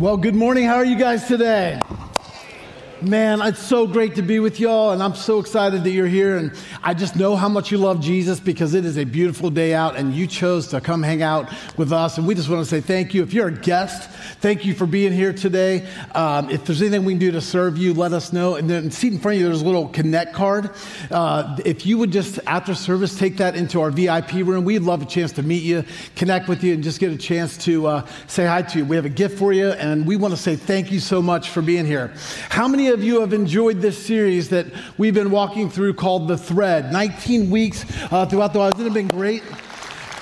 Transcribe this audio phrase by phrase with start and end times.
[0.00, 0.64] Well, good morning.
[0.64, 1.78] How are you guys today?
[3.02, 6.36] Man, it's so great to be with y'all, and I'm so excited that you're here.
[6.36, 6.52] And
[6.82, 9.96] I just know how much you love Jesus because it is a beautiful day out,
[9.96, 12.18] and you chose to come hang out with us.
[12.18, 13.22] And we just want to say thank you.
[13.22, 14.10] If you're a guest,
[14.40, 15.88] thank you for being here today.
[16.14, 18.56] Um, if there's anything we can do to serve you, let us know.
[18.56, 20.68] And then, seat in front of you, there's a little connect card.
[21.10, 25.00] Uh, if you would just, after service, take that into our VIP room, we'd love
[25.00, 25.84] a chance to meet you,
[26.16, 28.84] connect with you, and just get a chance to uh, say hi to you.
[28.84, 31.48] We have a gift for you, and we want to say thank you so much
[31.48, 32.12] for being here.
[32.50, 34.66] How many of you have enjoyed this series that
[34.98, 36.92] we've been walking through called The Thread?
[36.92, 38.74] 19 weeks uh, throughout the world.
[38.74, 39.42] Hasn't it been great?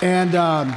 [0.02, 0.76] And um,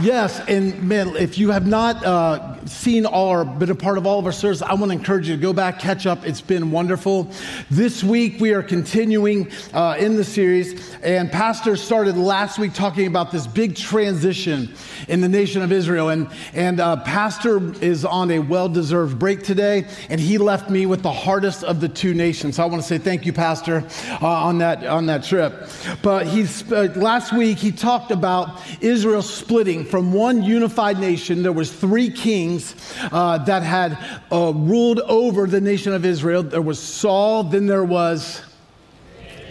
[0.00, 4.06] yes, and man, if you have not uh, seen all or been a part of
[4.06, 6.26] all of our services, I want to encourage you to go back, catch up.
[6.26, 7.30] It's been wonderful.
[7.70, 13.06] This week we are continuing uh, in the series, and Pastor started last week talking
[13.06, 14.74] about this big transition
[15.08, 16.10] in the nation of Israel.
[16.10, 20.86] And, and uh, Pastor is on a well deserved break today, and he left me
[20.86, 22.56] with the hardest of the two nations.
[22.56, 23.84] So I want to say thank you, Pastor,
[24.20, 25.68] uh, on, that, on that trip.
[26.02, 31.42] But he's, uh, last week he talked about Israel splitting from one unified nation.
[31.42, 32.74] There was three kings
[33.12, 33.98] uh, that had
[34.30, 36.42] uh, ruled over the nation of Israel.
[36.42, 38.42] There was Saul, then there was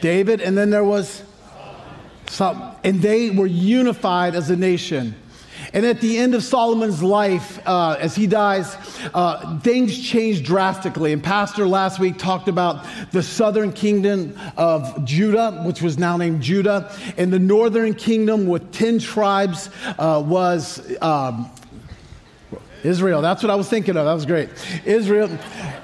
[0.01, 1.23] David, and then there was
[2.27, 2.79] Saul.
[2.83, 5.15] And they were unified as a nation.
[5.75, 8.77] And at the end of Solomon's life, uh, as he dies,
[9.13, 11.11] uh, things changed drastically.
[11.11, 16.41] And Pastor last week talked about the southern kingdom of Judah, which was now named
[16.41, 20.81] Judah, and the northern kingdom with 10 tribes uh, was.
[21.01, 21.51] Um,
[22.83, 24.05] Israel, that's what I was thinking of.
[24.05, 24.47] That was great.
[24.85, 25.39] Israel.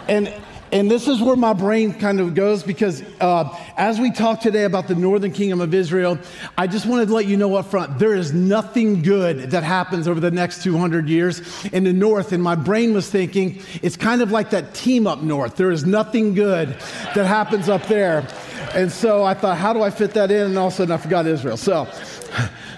[0.07, 0.31] And
[0.71, 4.63] and this is where my brain kind of goes because uh, as we talk today
[4.63, 6.17] about the northern kingdom of Israel,
[6.57, 10.07] I just wanted to let you know up front there is nothing good that happens
[10.07, 12.31] over the next 200 years in the north.
[12.31, 15.57] And my brain was thinking it's kind of like that team up north.
[15.57, 16.69] There is nothing good
[17.15, 18.25] that happens up there.
[18.73, 20.47] And so I thought, how do I fit that in?
[20.47, 21.57] And all of a sudden I forgot Israel.
[21.57, 21.87] So.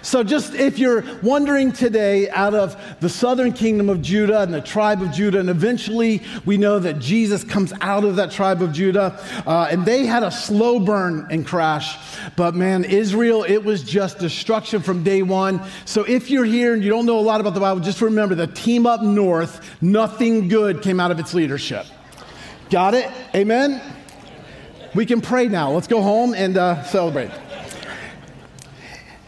[0.03, 4.59] So, just if you're wondering today, out of the southern kingdom of Judah and the
[4.59, 8.73] tribe of Judah, and eventually we know that Jesus comes out of that tribe of
[8.73, 11.97] Judah, uh, and they had a slow burn and crash.
[12.35, 15.61] But man, Israel, it was just destruction from day one.
[15.85, 18.35] So, if you're here and you don't know a lot about the Bible, just remember
[18.35, 21.85] the team up north, nothing good came out of its leadership.
[22.69, 23.09] Got it?
[23.33, 23.81] Amen?
[24.93, 25.71] We can pray now.
[25.71, 27.31] Let's go home and uh, celebrate.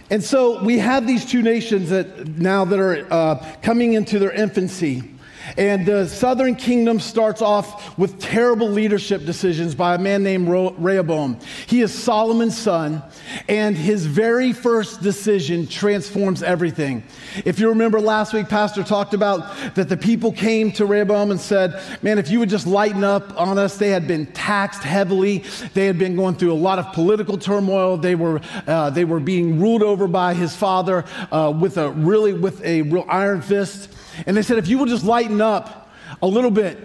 [0.09, 4.31] And so we have these two nations that now that are uh, coming into their
[4.31, 5.14] infancy.
[5.57, 11.39] And the southern kingdom starts off with terrible leadership decisions by a man named Rehoboam.
[11.67, 13.03] He is Solomon's son,
[13.47, 17.03] and his very first decision transforms everything.
[17.45, 21.39] If you remember last week, Pastor talked about that the people came to Rehoboam and
[21.39, 25.44] said, Man, if you would just lighten up on us, they had been taxed heavily.
[25.73, 27.97] They had been going through a lot of political turmoil.
[27.97, 32.34] They were, uh, they were being ruled over by his father uh, with a really
[32.34, 33.89] with a real iron fist.
[34.25, 35.89] And they said, if you would just lighten up
[36.21, 36.77] a little bit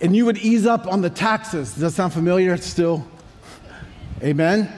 [0.00, 1.72] and you would ease up on the taxes.
[1.72, 3.06] Does that sound familiar still?
[4.22, 4.70] Amen?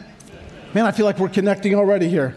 [0.75, 2.37] Man, I feel like we're connecting already here.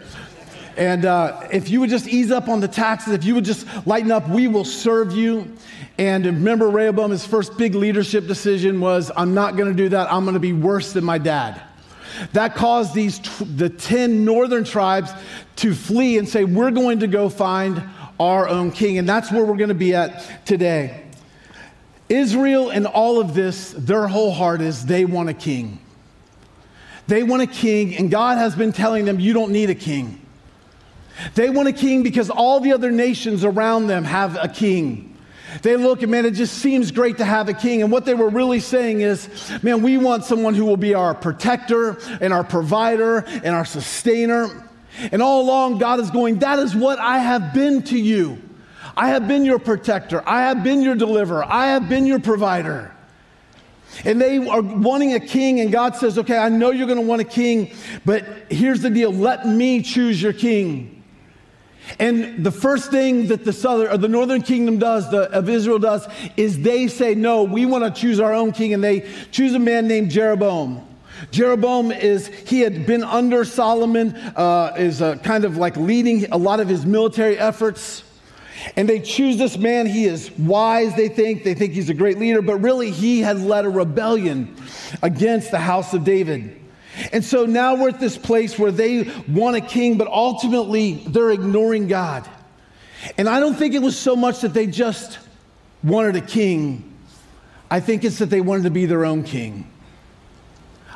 [0.76, 3.66] And uh, if you would just ease up on the taxes, if you would just
[3.86, 5.52] lighten up, we will serve you.
[5.98, 10.10] And remember, Rehoboam, his first big leadership decision was I'm not going to do that.
[10.10, 11.60] I'm going to be worse than my dad.
[12.32, 15.12] That caused these the 10 northern tribes
[15.56, 17.82] to flee and say, We're going to go find
[18.20, 18.98] our own king.
[18.98, 21.04] And that's where we're going to be at today.
[22.08, 25.80] Israel and all of this, their whole heart is they want a king.
[27.06, 30.20] They want a king, and God has been telling them, You don't need a king.
[31.34, 35.16] They want a king because all the other nations around them have a king.
[35.62, 37.82] They look and man, it just seems great to have a king.
[37.82, 39.28] And what they were really saying is,
[39.62, 44.69] man, we want someone who will be our protector and our provider and our sustainer.
[45.12, 48.38] And all along, God is going, That is what I have been to you.
[48.96, 50.22] I have been your protector.
[50.26, 51.44] I have been your deliverer.
[51.44, 52.94] I have been your provider.
[54.04, 57.06] And they are wanting a king, and God says, Okay, I know you're going to
[57.06, 57.72] want a king,
[58.04, 60.96] but here's the deal let me choose your king.
[61.98, 65.78] And the first thing that the southern or the northern kingdom does, the, of Israel
[65.78, 69.54] does, is they say, No, we want to choose our own king, and they choose
[69.54, 70.86] a man named Jeroboam.
[71.30, 76.36] Jeroboam is, he had been under Solomon, uh, is uh, kind of like leading a
[76.36, 78.04] lot of his military efforts.
[78.76, 79.86] And they choose this man.
[79.86, 81.44] He is wise, they think.
[81.44, 84.54] They think he's a great leader, but really he had led a rebellion
[85.02, 86.60] against the house of David.
[87.12, 91.30] And so now we're at this place where they want a king, but ultimately they're
[91.30, 92.28] ignoring God.
[93.16, 95.18] And I don't think it was so much that they just
[95.82, 96.94] wanted a king,
[97.70, 99.70] I think it's that they wanted to be their own king.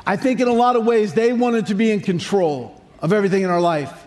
[0.05, 3.43] I think in a lot of ways they wanted to be in control of everything
[3.43, 4.05] in our life.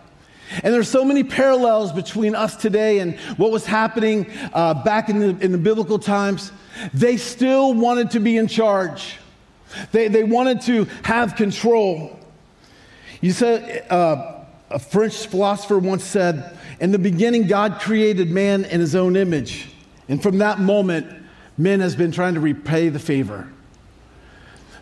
[0.62, 5.19] And there's so many parallels between us today and what was happening uh, back in
[5.19, 6.53] the, in the biblical times.
[6.95, 9.19] They still wanted to be in charge.
[9.93, 12.19] They, they wanted to have control.
[13.21, 18.81] You said, uh, a French philosopher once said, In the beginning, God created man in
[18.81, 19.71] his own image.
[20.09, 21.06] And from that moment,
[21.59, 23.53] man has been trying to repay the favor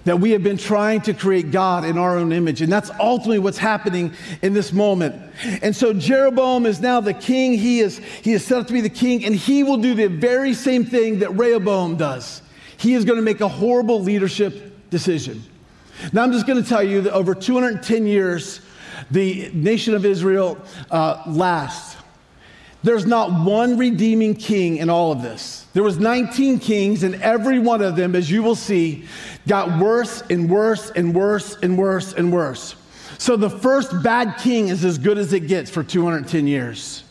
[0.07, 2.63] that we have been trying to create God in our own image.
[2.63, 5.21] And that's ultimately what's happening in this moment.
[5.63, 7.59] And so Jeroboam is now the king.
[7.59, 10.07] He is, he is set up to be the king, and he will do the
[10.07, 12.41] very same thing that Rehoboam does.
[12.77, 15.43] He is going to make a horrible leadership decision.
[16.13, 18.61] Now, I'm just going to tell you that over 210 years,
[19.11, 20.57] the nation of Israel
[20.89, 21.97] uh, lasts.
[22.85, 25.66] There's not one redeeming king in all of this.
[25.77, 29.05] There was 19 kings, and every one of them, as you will see,
[29.47, 32.77] got worse and worse and worse and worse and worse.
[33.19, 37.05] So the first bad king is as good as it gets for 210 years.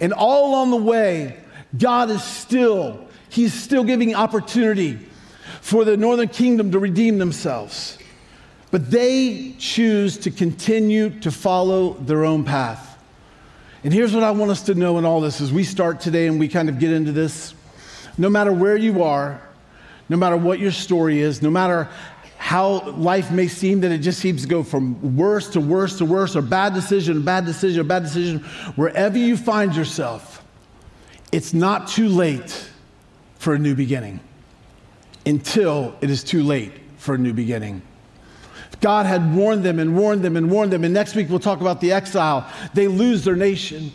[0.00, 1.36] And all along the way,
[1.76, 4.98] God is still, He's still giving opportunity
[5.60, 7.98] for the northern kingdom to redeem themselves.
[8.70, 12.98] But they choose to continue to follow their own path.
[13.84, 16.26] And here's what I want us to know in all this as we start today
[16.26, 17.52] and we kind of get into this.
[18.18, 19.40] No matter where you are,
[20.08, 21.88] no matter what your story is, no matter
[22.36, 26.04] how life may seem that it just seems to go from worse to worse to
[26.04, 28.40] worse, or bad decision, bad decision, bad decision,
[28.74, 30.44] wherever you find yourself,
[31.30, 32.68] it's not too late
[33.38, 34.20] for a new beginning
[35.24, 37.80] until it is too late for a new beginning.
[38.80, 40.84] God had warned them and warned them and warned them.
[40.84, 42.50] And next week we'll talk about the exile.
[42.74, 43.92] They lose their nation.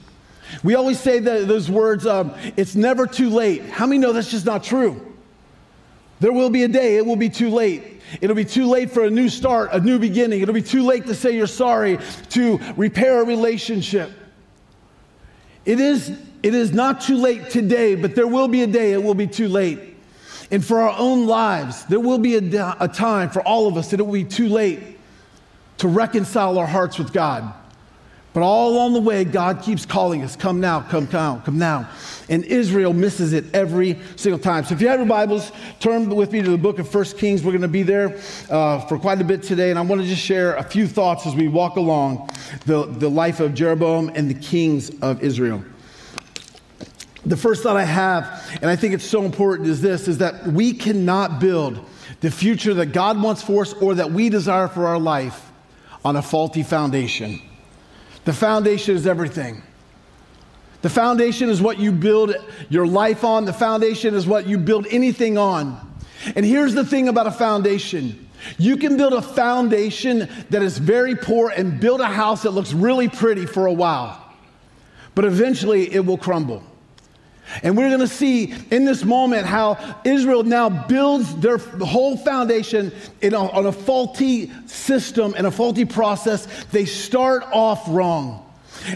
[0.63, 3.63] We always say those words, um, it's never too late.
[3.65, 5.01] How many know that's just not true?
[6.19, 8.01] There will be a day, it will be too late.
[8.21, 10.41] It'll be too late for a new start, a new beginning.
[10.41, 11.99] It'll be too late to say you're sorry,
[12.29, 14.11] to repair a relationship.
[15.65, 16.09] It is,
[16.41, 19.27] it is not too late today, but there will be a day it will be
[19.27, 19.95] too late.
[20.49, 23.91] And for our own lives, there will be a, a time for all of us
[23.91, 24.79] that it will be too late
[25.79, 27.53] to reconcile our hearts with God.
[28.37, 31.89] But all along the way, God keeps calling us, come now, come now, come now.
[32.29, 34.63] And Israel misses it every single time.
[34.63, 37.41] So if you have your Bibles, turn with me to the book of First Kings.
[37.41, 39.71] We're going to be there uh, for quite a bit today.
[39.71, 42.29] And I want to just share a few thoughts as we walk along
[42.67, 45.63] the, the life of Jeroboam and the kings of Israel
[47.25, 50.47] the first thought I have, and I think it's so important, is this is that
[50.47, 51.83] we cannot build
[52.21, 55.51] the future that God wants for us or that we desire for our life
[56.05, 57.41] on a faulty foundation.
[58.27, 59.63] The foundation is everything.
[60.81, 62.35] The foundation is what you build
[62.67, 65.79] your life on, the foundation is what you build anything on.
[66.35, 68.27] And here's the thing about a foundation
[68.57, 72.73] you can build a foundation that is very poor and build a house that looks
[72.73, 74.21] really pretty for a while,
[75.15, 76.61] but eventually it will crumble.
[77.63, 82.91] And we're going to see in this moment how Israel now builds their whole foundation
[83.33, 86.47] a, on a faulty system and a faulty process.
[86.71, 88.46] They start off wrong.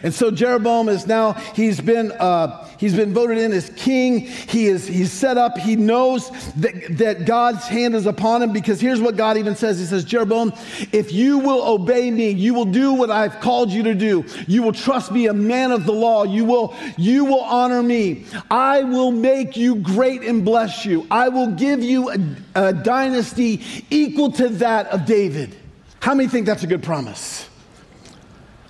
[0.03, 4.19] And so Jeroboam is now, he's been, uh, he's been voted in as king.
[4.21, 5.57] He is, he's set up.
[5.57, 9.79] He knows that, that God's hand is upon him because here's what God even says.
[9.79, 10.53] He says, Jeroboam,
[10.91, 14.25] if you will obey me, you will do what I've called you to do.
[14.47, 16.23] You will trust me, a man of the law.
[16.23, 18.25] You will, you will honor me.
[18.49, 21.05] I will make you great and bless you.
[21.11, 22.17] I will give you a,
[22.55, 25.55] a dynasty equal to that of David.
[25.99, 27.47] How many think that's a good promise?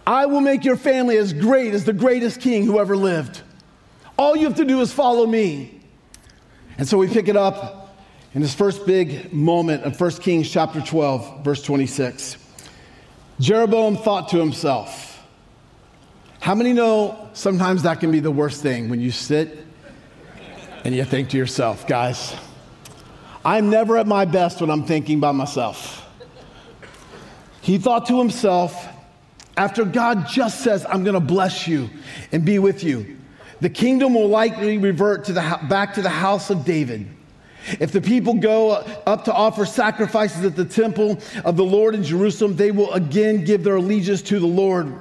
[0.06, 3.42] I will make your family as great as the greatest king who ever lived.
[4.18, 5.82] All you have to do is follow me.
[6.78, 7.96] And so we pick it up
[8.34, 12.38] in this first big moment of 1 Kings chapter 12, verse 26.
[13.40, 15.24] Jeroboam thought to himself,
[16.40, 19.66] How many know sometimes that can be the worst thing when you sit
[20.84, 22.36] and you think to yourself, guys,
[23.44, 26.08] I'm never at my best when I'm thinking by myself.
[27.62, 28.88] He thought to himself,
[29.58, 31.90] after God just says, I'm going to bless you
[32.32, 33.18] and be with you,
[33.60, 37.08] the kingdom will likely revert to the, back to the house of David.
[37.80, 42.04] If the people go up to offer sacrifices at the temple of the Lord in
[42.04, 44.92] Jerusalem, they will again give their allegiance to the Lord.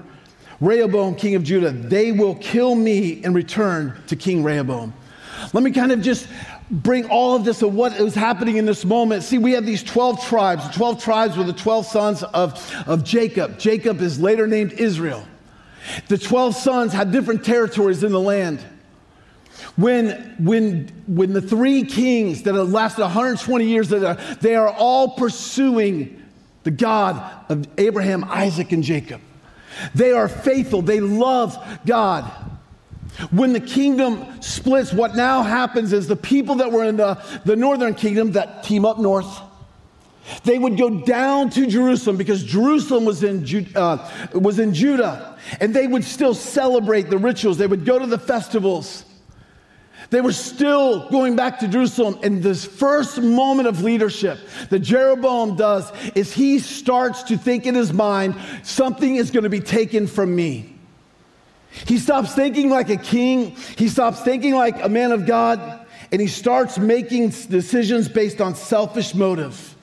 [0.60, 4.92] Rehoboam, king of Judah, they will kill me and return to King Rehoboam.
[5.54, 6.28] Let me kind of just
[6.70, 9.24] bring all of this to what is happening in this moment.
[9.24, 10.66] See, we have these 12 tribes.
[10.68, 13.58] The 12 tribes were the 12 sons of, of Jacob.
[13.58, 15.26] Jacob is later named Israel.
[16.08, 18.64] The 12 sons had different territories in the land.
[19.76, 24.68] when, when, when the three kings that have lasted 120 years, that are, they are
[24.68, 26.22] all pursuing
[26.62, 29.20] the God of Abraham, Isaac, and Jacob.
[29.94, 32.30] They are faithful, they love God.
[33.30, 37.56] When the kingdom splits, what now happens is the people that were in the, the
[37.56, 39.40] northern kingdom that team up north,
[40.44, 45.74] they would go down to Jerusalem because Jerusalem was in, uh, was in Judah, and
[45.74, 47.58] they would still celebrate the rituals.
[47.58, 49.04] They would go to the festivals.
[50.10, 52.18] They were still going back to Jerusalem.
[52.22, 54.38] And this first moment of leadership
[54.70, 59.50] that Jeroboam does is he starts to think in his mind, something is going to
[59.50, 60.79] be taken from me.
[61.70, 66.20] He stops thinking like a king, he stops thinking like a man of God, and
[66.20, 69.76] he starts making decisions based on selfish motive.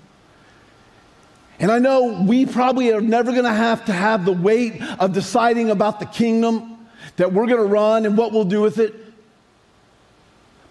[1.60, 5.14] And I know we probably are never going to have to have the weight of
[5.14, 8.94] deciding about the kingdom that we're going to run and what we'll do with it.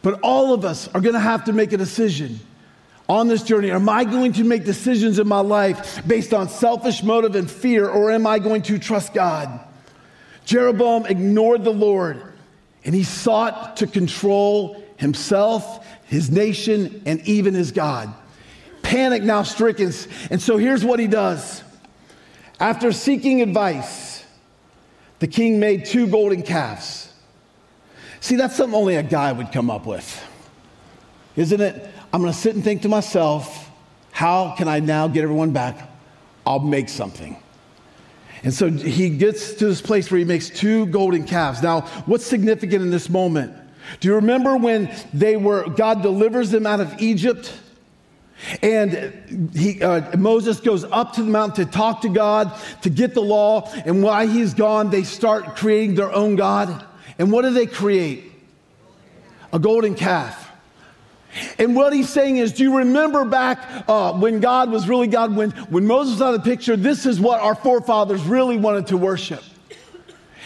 [0.02, 2.38] But all of us are going to have to make a decision
[3.08, 3.72] on this journey.
[3.72, 7.88] Am I going to make decisions in my life based on selfish motive and fear,
[7.88, 9.65] or am I going to trust God?
[10.46, 12.22] Jeroboam ignored the Lord
[12.84, 18.14] and he sought to control himself, his nation, and even his God.
[18.82, 19.92] Panic now stricken.
[20.30, 21.62] And so here's what he does.
[22.60, 24.24] After seeking advice,
[25.18, 27.12] the king made two golden calves.
[28.20, 30.24] See, that's something only a guy would come up with,
[31.34, 31.90] isn't it?
[32.12, 33.70] I'm going to sit and think to myself,
[34.12, 35.90] how can I now get everyone back?
[36.46, 37.36] I'll make something.
[38.42, 41.62] And so he gets to this place where he makes two golden calves.
[41.62, 43.54] Now, what's significant in this moment?
[44.00, 47.52] Do you remember when they were, God delivers them out of Egypt?
[48.62, 52.52] And he, uh, Moses goes up to the mountain to talk to God,
[52.82, 53.70] to get the law.
[53.86, 56.84] And while he's gone, they start creating their own God.
[57.18, 58.24] And what do they create?
[59.52, 60.45] A golden calf.
[61.58, 65.34] And what he's saying is, do you remember back uh, when God was really God,
[65.36, 68.88] when, when Moses was out of the picture, this is what our forefathers really wanted
[68.88, 69.42] to worship.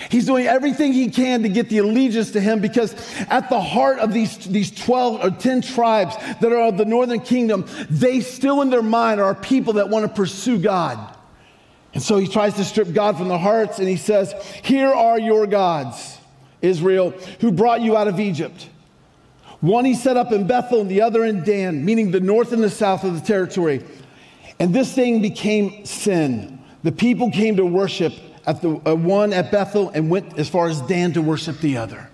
[0.09, 2.95] He's doing everything he can to get the allegiance to him because
[3.29, 7.21] at the heart of these, these 12 or 10 tribes that are of the northern
[7.21, 11.17] kingdom, they still in their mind are people that want to pursue God.
[11.93, 14.33] And so he tries to strip God from their hearts and he says,
[14.63, 16.19] Here are your gods,
[16.63, 18.69] Israel, who brought you out of Egypt.
[19.61, 22.63] One he set up in Bethel and the other in Dan, meaning the north and
[22.63, 23.85] the south of the territory.
[24.59, 26.59] And this thing became sin.
[26.83, 28.15] The people came to worship
[28.47, 31.77] at the uh, one at Bethel and went as far as Dan to worship the
[31.77, 32.09] other.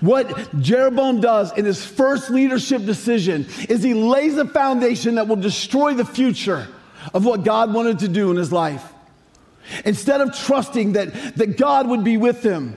[0.00, 5.36] What Jeroboam does in his first leadership decision is he lays a foundation that will
[5.36, 6.68] destroy the future
[7.14, 8.92] of what God wanted to do in his life.
[9.84, 12.76] Instead of trusting that, that God would be with him,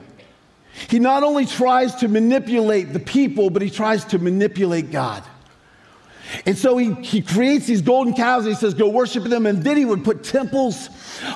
[0.88, 5.22] he not only tries to manipulate the people, but he tries to manipulate God.
[6.46, 9.44] And so he, he creates these golden calves and he says, Go worship them.
[9.46, 10.88] And then he would put temples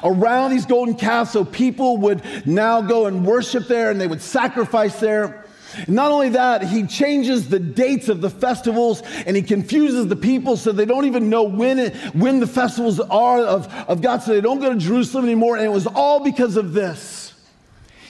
[0.03, 4.23] around these golden calves so people would now go and worship there and they would
[4.23, 5.45] sacrifice there.
[5.87, 10.57] Not only that, he changes the dates of the festivals and he confuses the people
[10.57, 14.33] so they don't even know when, it, when the festivals are of, of God, so
[14.33, 15.57] they don't go to Jerusalem anymore.
[15.57, 17.16] And it was all because of this.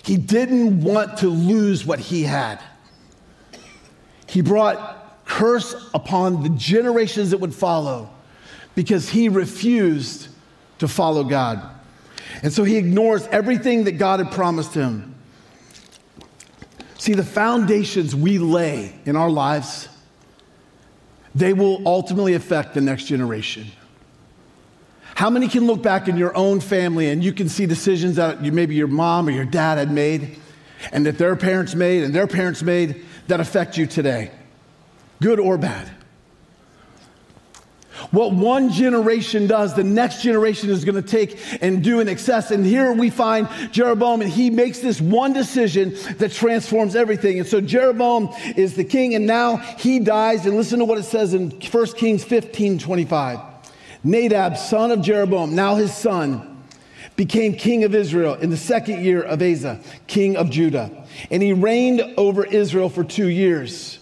[0.07, 2.61] He didn't want to lose what he had.
[4.29, 8.09] He brought curse upon the generations that would follow
[8.77, 10.29] because he refused
[10.79, 11.61] to follow God.
[12.45, 15.17] And so he ignores everything that God had promised him.
[16.99, 19.89] See, the foundations we lay in our lives,
[21.35, 23.67] they will ultimately affect the next generation.
[25.17, 28.45] How many can look back in your own family and you can see decisions that
[28.45, 30.39] you, maybe your mom or your dad had made
[30.93, 34.31] and that their parents made and their parents made that affect you today,
[35.23, 35.91] good or bad?
[38.11, 42.51] What one generation does, the next generation is going to take and do in excess.
[42.51, 47.39] And here we find Jeroboam, and he makes this one decision that transforms everything.
[47.39, 50.45] And so Jeroboam is the king, and now he dies.
[50.45, 53.56] And listen to what it says in 1 Kings 15 25.
[54.07, 56.65] Nadab, son of Jeroboam, now his son,
[57.17, 61.07] became king of Israel in the second year of Asa, king of Judah.
[61.31, 63.99] And he reigned over Israel for two years.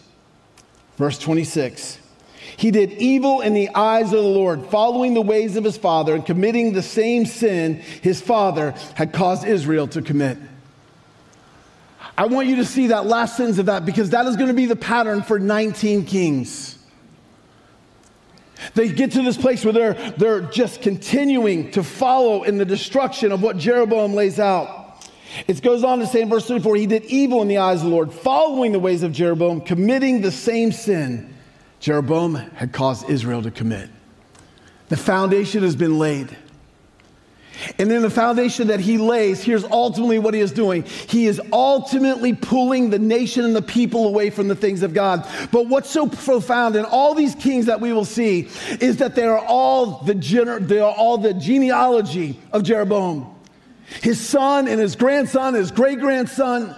[0.97, 1.99] Verse 26.
[2.57, 6.15] He did evil in the eyes of the Lord, following the ways of his father
[6.15, 10.39] and committing the same sin his father had caused Israel to commit.
[12.17, 14.55] I want you to see that last sentence of that because that is going to
[14.55, 16.74] be the pattern for 19 kings.
[18.75, 23.33] They get to this place where they're, they're just continuing to follow in the destruction
[23.33, 25.07] of what Jeroboam lays out.
[25.47, 27.87] It goes on to say in verse 34 he did evil in the eyes of
[27.87, 31.35] the Lord, following the ways of Jeroboam, committing the same sin
[31.81, 33.91] Jeroboam had caused Israel to commit.
[34.89, 36.35] The foundation has been laid.
[37.79, 40.83] And in the foundation that he lays, here's ultimately what he is doing.
[40.83, 45.27] He is ultimately pulling the nation and the people away from the things of God.
[45.53, 48.49] But what's so profound in all these kings that we will see
[48.81, 53.31] is that they are all the gener- they are all the genealogy of Jeroboam.
[54.03, 56.75] His son and his grandson, his great grandson,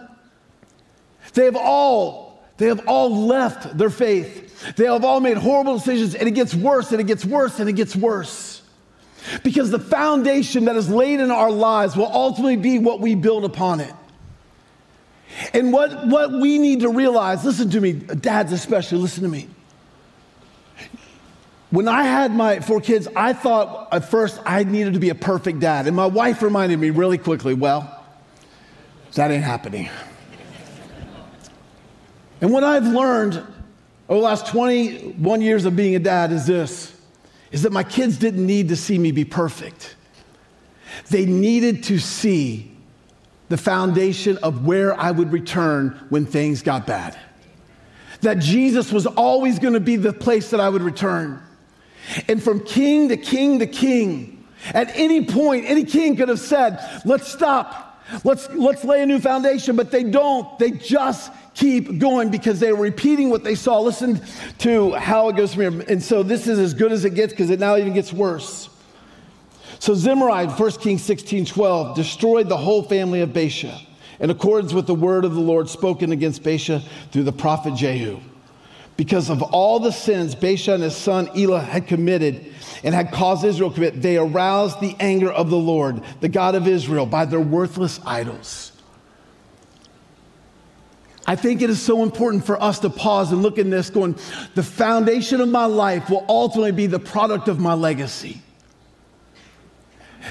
[1.35, 2.27] they have all
[2.59, 4.75] they have all left their faith.
[4.77, 7.69] They have all made horrible decisions, and it gets worse, and it gets worse, and
[7.69, 8.56] it gets worse.
[9.43, 13.45] Because the foundation that is laid in our lives will ultimately be what we build
[13.45, 13.93] upon it.
[15.53, 19.49] And what, what we need to realize, listen to me, dads especially, listen to me.
[21.71, 25.15] When I had my four kids, I thought at first I needed to be a
[25.15, 25.87] perfect dad.
[25.87, 28.05] And my wife reminded me really quickly, well,
[29.15, 29.89] that ain't happening.
[32.41, 33.35] and what I've learned
[34.09, 36.96] over the last 21 years of being a dad is this
[37.57, 39.97] is that my kids didn't need to see me be perfect.
[41.09, 42.71] They needed to see
[43.49, 47.19] the foundation of where I would return when things got bad.
[48.21, 51.43] That Jesus was always going to be the place that I would return.
[52.29, 56.79] And from king to king to king, at any point, any king could have said,
[57.07, 58.05] Let's stop.
[58.23, 59.77] Let's, let's lay a new foundation.
[59.77, 60.59] But they don't.
[60.59, 63.81] They just keep going because they were repeating what they saw.
[63.81, 64.21] Listen
[64.59, 65.87] to how it goes from here.
[65.89, 68.69] And so this is as good as it gets because it now even gets worse.
[69.79, 73.81] So Zimri, 1 Kings 16 12, destroyed the whole family of Baasha
[74.21, 78.21] in accordance with the word of the Lord spoken against Baasha through the prophet Jehu.
[78.97, 83.45] Because of all the sins Baasha and his son Elah had committed and had caused
[83.45, 87.25] Israel to commit, they aroused the anger of the Lord, the God of Israel, by
[87.25, 88.73] their worthless idols.
[91.27, 94.17] I think it is so important for us to pause and look in this, going,
[94.55, 98.41] the foundation of my life will ultimately be the product of my legacy.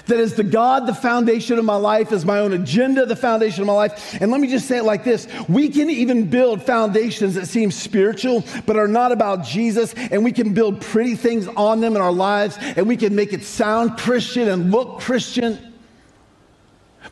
[0.08, 3.62] That is the God, the foundation of my life, is my own agenda, the foundation
[3.62, 4.18] of my life.
[4.22, 7.72] And let me just say it like this we can even build foundations that seem
[7.72, 12.02] spiritual, but are not about Jesus, and we can build pretty things on them in
[12.02, 15.74] our lives, and we can make it sound Christian and look Christian.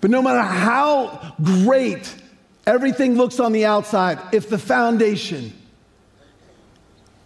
[0.01, 2.13] But no matter how great
[2.65, 4.19] Everything looks on the outside.
[4.31, 5.53] If the foundation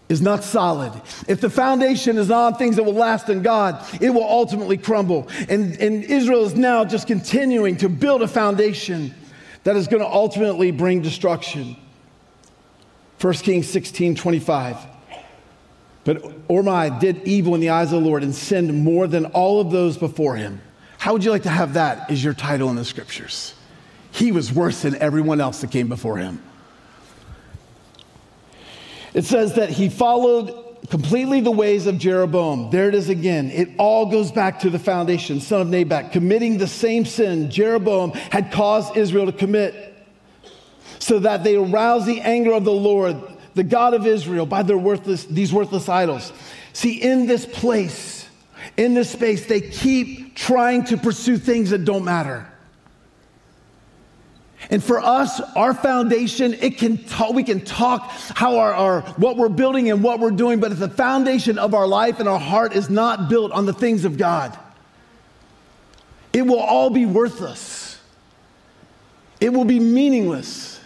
[0.10, 0.93] is not solid,
[1.28, 5.28] if the foundation is on things that will last in God, it will ultimately crumble.
[5.47, 9.13] And, and Israel is now just continuing to build a foundation
[9.63, 11.76] that is going to ultimately bring destruction.
[13.19, 14.78] 1 Kings 16 25.
[16.04, 19.60] But Omri did evil in the eyes of the Lord and sinned more than all
[19.60, 20.62] of those before him.
[20.97, 23.54] How would you like to have that as your title in the scriptures?
[24.12, 26.41] He was worse than everyone else that came before him.
[29.13, 30.54] It says that he followed
[30.89, 32.70] completely the ways of Jeroboam.
[32.70, 33.50] There it is again.
[33.52, 38.12] It all goes back to the foundation, son of Nebat, committing the same sin Jeroboam
[38.12, 39.96] had caused Israel to commit,
[41.00, 43.17] so that they aroused the anger of the Lord,
[43.56, 46.32] the God of Israel, by their worthless, these worthless idols.
[46.74, 48.30] See, in this place,
[48.78, 52.48] in this space, they keep trying to pursue things that don't matter.
[54.70, 59.38] And for us, our foundation, it can talk, we can talk how our, our, what
[59.38, 62.39] we're building and what we're doing, but if the foundation of our life and our
[62.39, 64.58] heart is not built on the things of God,
[66.34, 68.00] it will all be worthless.
[69.39, 70.80] It will be meaningless.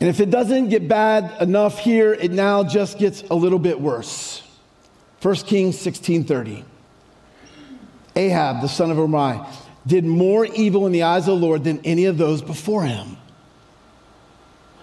[0.00, 3.78] And if it doesn't get bad enough here, it now just gets a little bit
[3.78, 4.42] worse.
[5.20, 6.64] 1 Kings 16:30.
[8.16, 9.38] Ahab, the son of Omri,
[9.90, 13.16] did more evil in the eyes of the Lord than any of those before him.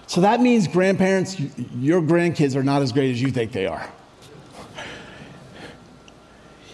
[0.05, 1.39] So that means, grandparents,
[1.79, 3.89] your grandkids are not as great as you think they are.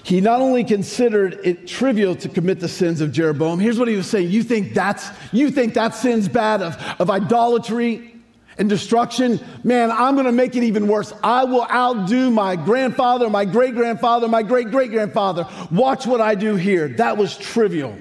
[0.02, 3.96] He not only considered it trivial to commit the sins of Jeroboam, here's what he
[3.96, 4.30] was saying.
[4.32, 8.16] You think that's you think that sin's bad of, of idolatry
[8.58, 11.14] and destruction, man, I'm going to make it even worse.
[11.24, 15.48] I will outdo my grandfather, my great grandfather, my great great grandfather.
[15.72, 16.90] Watch what I do here.
[16.90, 17.96] That was trivial.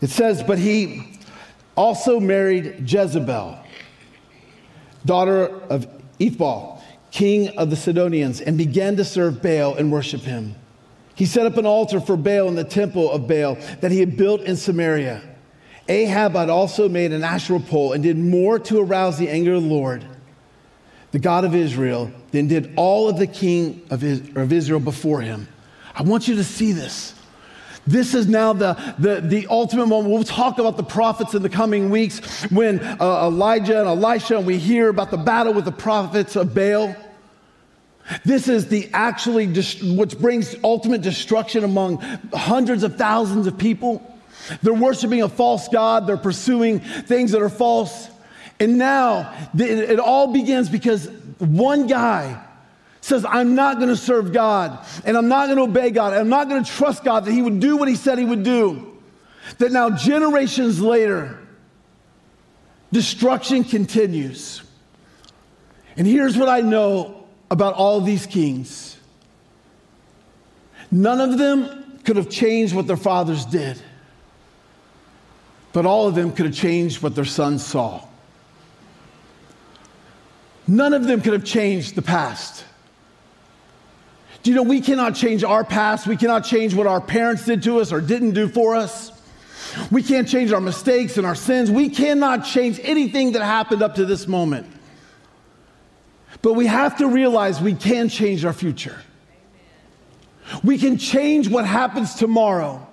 [0.00, 1.02] It says, but he
[1.76, 3.58] also married Jezebel,
[5.04, 5.86] daughter of
[6.18, 10.54] Ethbaal, king of the Sidonians, and began to serve Baal and worship him.
[11.14, 14.16] He set up an altar for Baal in the temple of Baal that he had
[14.16, 15.22] built in Samaria.
[15.88, 19.62] Ahab had also made an Asherah pole and did more to arouse the anger of
[19.62, 20.04] the Lord,
[21.10, 24.02] the God of Israel, than did all of the king of
[24.52, 25.48] Israel before him.
[25.94, 27.14] I want you to see this
[27.86, 30.12] This is now the, the, the ultimate moment.
[30.12, 34.46] We'll talk about the prophets in the coming weeks when uh, Elijah and Elisha, and
[34.46, 36.94] we hear about the battle with the prophets of Baal.
[38.24, 39.46] This is the actually,
[39.94, 41.98] which brings ultimate destruction among
[42.32, 44.06] hundreds of thousands of people.
[44.62, 48.08] They're worshiping a false God, they're pursuing things that are false.
[48.58, 52.44] And now it all begins because one guy
[53.10, 56.22] says, I'm not going to serve God and I'm not going to obey God and
[56.22, 58.42] I'm not going to trust God that He would do what He said He would
[58.42, 58.96] do.
[59.58, 61.38] That now, generations later,
[62.92, 64.62] destruction continues.
[65.96, 68.96] And here's what I know about all these kings
[70.92, 73.80] none of them could have changed what their fathers did,
[75.72, 78.04] but all of them could have changed what their sons saw.
[80.66, 82.64] None of them could have changed the past.
[84.42, 86.06] Do you know we cannot change our past?
[86.06, 89.12] We cannot change what our parents did to us or didn't do for us.
[89.90, 91.70] We can't change our mistakes and our sins.
[91.70, 94.66] We cannot change anything that happened up to this moment.
[96.42, 98.98] But we have to realize we can change our future.
[100.64, 102.86] We can change what happens tomorrow.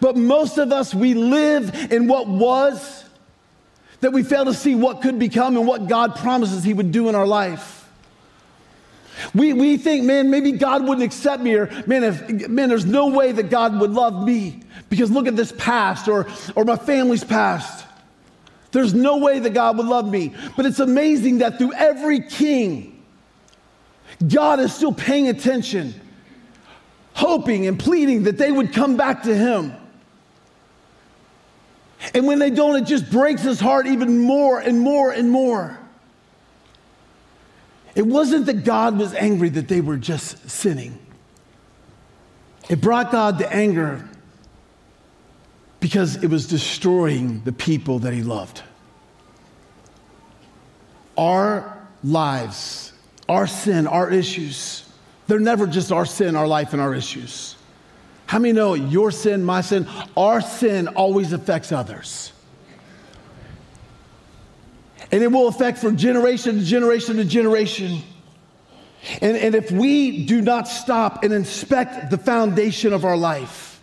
[0.00, 3.04] But most of us, we live in what was,
[4.00, 7.08] that we fail to see what could become and what God promises He would do
[7.08, 7.81] in our life.
[9.34, 13.08] We, we think, man, maybe God wouldn't accept me, or man, if, man, there's no
[13.08, 17.24] way that God would love me because look at this past or, or my family's
[17.24, 17.86] past.
[18.72, 20.34] There's no way that God would love me.
[20.56, 23.02] But it's amazing that through every king,
[24.26, 25.94] God is still paying attention,
[27.14, 29.74] hoping and pleading that they would come back to Him.
[32.14, 35.78] And when they don't, it just breaks his heart even more and more and more.
[37.94, 40.98] It wasn't that God was angry that they were just sinning.
[42.68, 44.08] It brought God to anger
[45.80, 48.62] because it was destroying the people that he loved.
[51.18, 52.92] Our lives,
[53.28, 54.88] our sin, our issues,
[55.26, 57.56] they're never just our sin, our life, and our issues.
[58.26, 62.31] How many know your sin, my sin, our sin always affects others?
[65.12, 68.02] And it will affect from generation to generation to generation.
[69.20, 73.80] And, and if we do not stop and inspect the foundation of our life,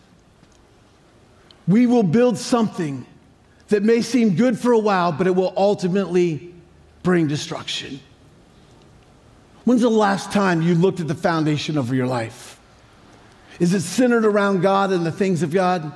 [1.68, 3.06] we will build something
[3.68, 6.52] that may seem good for a while, but it will ultimately
[7.04, 8.00] bring destruction.
[9.66, 12.60] When's the last time you looked at the foundation of your life?
[13.60, 15.94] Is it centered around God and the things of God?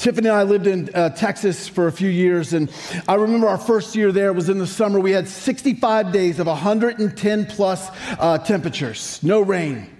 [0.00, 2.72] Tiffany and I lived in uh, Texas for a few years, and
[3.06, 4.98] I remember our first year there was in the summer.
[4.98, 9.90] We had 65 days of 110 plus uh, temperatures, no rain.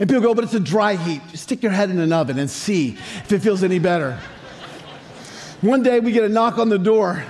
[0.00, 1.22] And people go, but it's a dry heat.
[1.30, 4.18] Just stick your head in an oven and see if it feels any better.
[5.60, 7.24] One day we get a knock on the door,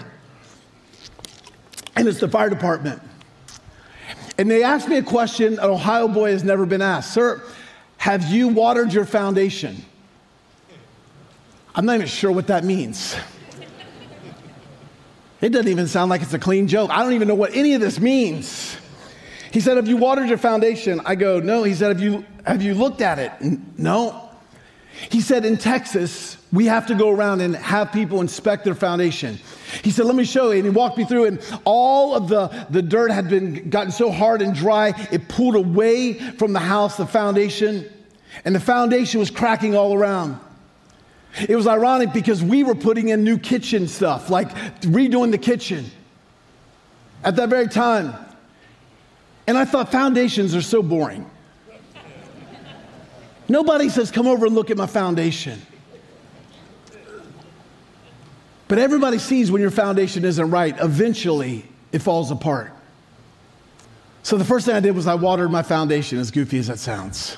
[1.96, 3.02] and it's the fire department.
[4.38, 7.42] And they asked me a question an Ohio boy has never been asked Sir,
[7.98, 9.85] have you watered your foundation?
[11.76, 13.14] I'm not even sure what that means.
[15.42, 16.90] It doesn't even sound like it's a clean joke.
[16.90, 18.78] I don't even know what any of this means.
[19.52, 21.02] He said, Have you watered your foundation?
[21.04, 21.64] I go, No.
[21.64, 23.30] He said, Have you, have you looked at it?
[23.76, 24.30] No.
[25.10, 29.38] He said, In Texas, we have to go around and have people inspect their foundation.
[29.84, 30.56] He said, Let me show you.
[30.56, 34.10] And he walked me through, and all of the, the dirt had been gotten so
[34.10, 37.84] hard and dry, it pulled away from the house, the foundation,
[38.46, 40.40] and the foundation was cracking all around.
[41.49, 44.49] It was ironic because we were putting in new kitchen stuff, like
[44.81, 45.90] redoing the kitchen
[47.22, 48.14] at that very time.
[49.46, 51.31] And I thought foundations are so boring.
[53.49, 55.61] Nobody says, Come over and look at my foundation.
[58.68, 62.72] But everybody sees when your foundation isn't right, eventually it falls apart.
[64.25, 66.81] So the first thing I did was I watered my foundation, as goofy as that
[66.81, 67.37] sounds.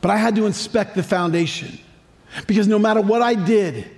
[0.00, 1.78] But I had to inspect the foundation
[2.46, 3.90] because no matter what I did,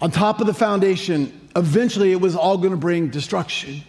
[0.00, 3.82] on top of the foundation, eventually it was all going to bring destruction.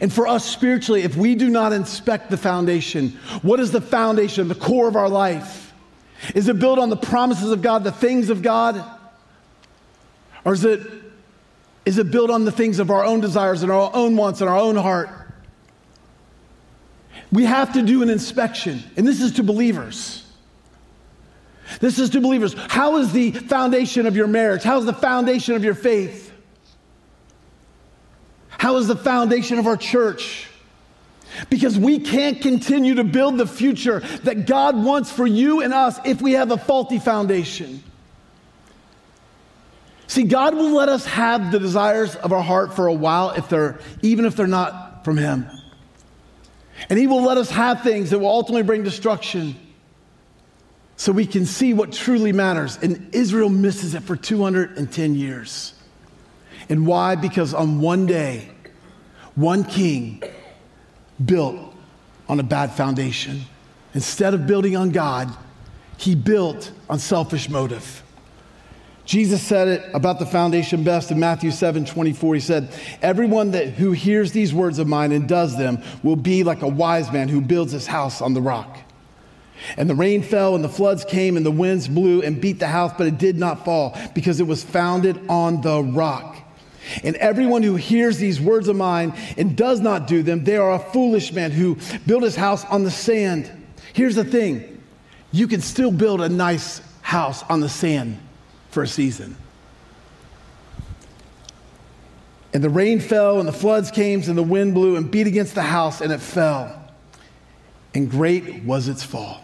[0.00, 3.10] And for us spiritually, if we do not inspect the foundation,
[3.42, 5.72] what is the foundation, the core of our life?
[6.34, 8.82] Is it built on the promises of God, the things of God?
[10.44, 10.80] Or is it,
[11.84, 14.50] is it built on the things of our own desires and our own wants and
[14.50, 15.10] our own heart?
[17.36, 20.24] We have to do an inspection, and this is to believers.
[21.80, 22.54] This is to believers.
[22.54, 24.62] How is the foundation of your marriage?
[24.62, 26.32] How is the foundation of your faith?
[28.48, 30.48] How is the foundation of our church?
[31.50, 35.98] Because we can't continue to build the future that God wants for you and us
[36.06, 37.84] if we have a faulty foundation.
[40.06, 43.50] See, God will let us have the desires of our heart for a while if
[43.50, 45.50] they're even if they're not from him.
[46.88, 49.56] And he will let us have things that will ultimately bring destruction
[50.96, 52.78] so we can see what truly matters.
[52.80, 55.74] And Israel misses it for 210 years.
[56.68, 57.14] And why?
[57.16, 58.48] Because on one day,
[59.34, 60.22] one king
[61.24, 61.74] built
[62.28, 63.42] on a bad foundation.
[63.94, 65.34] Instead of building on God,
[65.96, 68.02] he built on selfish motive.
[69.06, 72.34] Jesus said it about the foundation best in Matthew 7 24.
[72.34, 72.68] He said,
[73.00, 76.68] Everyone that, who hears these words of mine and does them will be like a
[76.68, 78.78] wise man who builds his house on the rock.
[79.76, 82.66] And the rain fell, and the floods came, and the winds blew and beat the
[82.66, 86.36] house, but it did not fall because it was founded on the rock.
[87.04, 90.74] And everyone who hears these words of mine and does not do them, they are
[90.74, 93.50] a foolish man who built his house on the sand.
[93.92, 94.82] Here's the thing
[95.30, 98.18] you can still build a nice house on the sand
[98.76, 99.34] for a season.
[102.52, 105.54] And the rain fell, and the floods came, and the wind blew and beat against
[105.54, 106.84] the house, and it fell.
[107.94, 109.42] And great was its fall.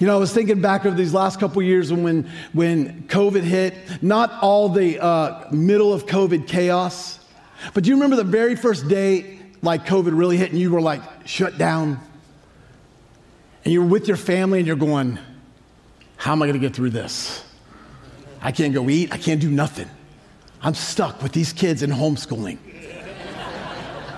[0.00, 4.02] You know, I was thinking back over these last couple years when, when COVID hit,
[4.02, 7.20] not all the uh, middle of COVID chaos,
[7.72, 10.80] but do you remember the very first day like COVID really hit and you were
[10.80, 12.00] like shut down?
[13.64, 15.20] And you're with your family and you're going,
[16.20, 17.42] how am I going to get through this?
[18.42, 19.88] I can't go eat, I can't do nothing.
[20.60, 22.58] I'm stuck with these kids in homeschooling.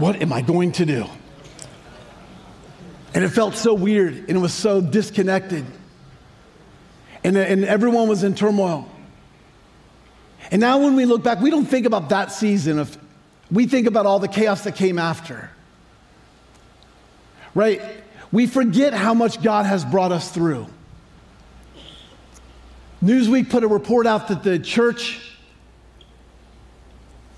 [0.01, 1.07] what am I going to do?
[3.15, 5.65] And it felt so weird and it was so disconnected.
[7.23, 8.91] And, uh, and everyone was in turmoil.
[10.51, 12.99] And now when we look back, we don't think about that season of,
[13.49, 15.53] we think about all the chaos that came after.
[17.55, 17.81] Right?
[18.33, 20.67] We forget how much God has brought us through.
[23.03, 25.21] Newsweek put a report out that the church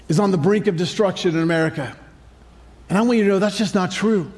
[0.09, 1.97] is on the brink of destruction in America.
[2.89, 4.31] And I want you to know that's just not true.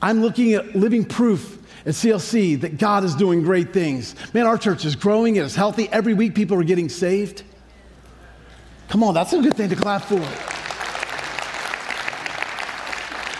[0.00, 4.14] I'm looking at living proof at CLC that God is doing great things.
[4.32, 5.88] Man, our church is growing, it is healthy.
[5.90, 7.42] Every week, people are getting saved.
[8.88, 10.20] Come on, that's a good thing to clap for.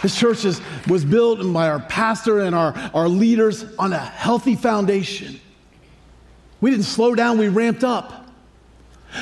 [0.03, 4.57] This church is, was built by our pastor and our, our leaders on a healthy
[4.57, 5.41] foundation.
[6.65, 8.27] We didn't slow down, we ramped up.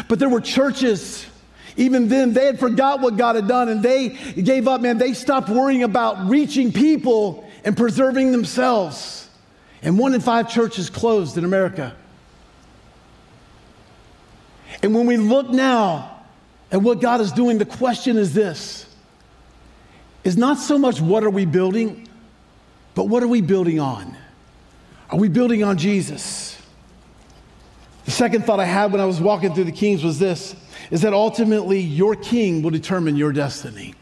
[0.06, 1.26] But there were churches
[1.76, 4.96] even then, they had forgot what God had done and they gave up, man.
[4.96, 9.28] They stopped worrying about reaching people and preserving themselves.
[9.82, 11.96] And one in five churches closed in America.
[14.80, 16.24] And when we look now
[16.70, 18.86] at what God is doing, the question is this
[20.22, 22.06] is not so much what are we building,
[22.94, 24.16] but what are we building on?
[25.10, 26.61] Are we building on Jesus?
[28.04, 30.56] The second thought I had when I was walking through the Kings was this
[30.90, 33.94] is that ultimately your king will determine your destiny.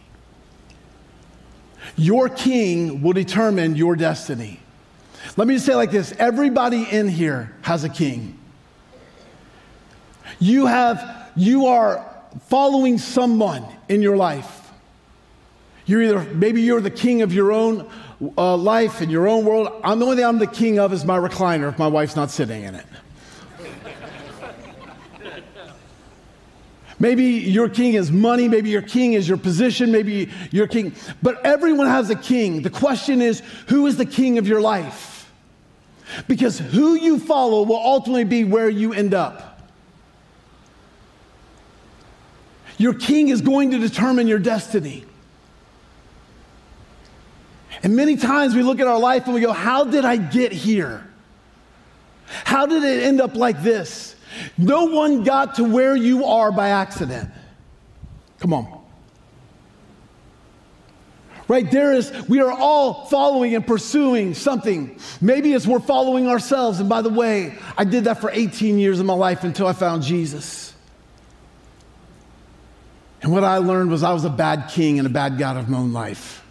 [1.97, 4.61] Your king will determine your destiny.
[5.37, 8.39] Let me just say like this everybody in here has a king.
[10.39, 12.07] You have, you are
[12.47, 14.71] following someone in your life.
[15.85, 17.91] You're either, maybe you're the king of your own
[18.39, 19.81] uh, life and your own world.
[19.83, 22.31] I'm the only thing I'm the king of is my recliner if my wife's not
[22.31, 22.87] sitting in it.
[27.01, 28.47] Maybe your king is money.
[28.47, 29.91] Maybe your king is your position.
[29.91, 30.95] Maybe your king.
[31.23, 32.61] But everyone has a king.
[32.61, 35.33] The question is, who is the king of your life?
[36.29, 39.63] Because who you follow will ultimately be where you end up.
[42.77, 45.05] Your king is going to determine your destiny.
[47.83, 50.53] And many times we look at our life and we go, How did I get
[50.53, 51.07] here?
[52.27, 54.17] How did it end up like this?
[54.57, 57.31] No one got to where you are by accident.
[58.39, 58.81] Come on.
[61.51, 64.97] Right there is, we are all following and pursuing something.
[65.21, 66.79] Maybe it's we're following ourselves.
[66.79, 69.73] And by the way, I did that for 18 years of my life until I
[69.73, 70.73] found Jesus.
[73.21, 75.69] And what I learned was I was a bad king and a bad God of
[75.69, 76.45] my own life.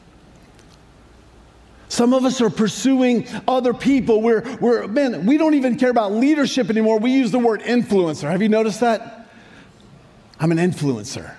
[1.89, 4.21] Some of us are pursuing other people.
[4.21, 6.99] We're, we're, man, we don't even care about leadership anymore.
[6.99, 8.30] We use the word influencer.
[8.30, 9.28] Have you noticed that?
[10.39, 11.34] I'm an influencer.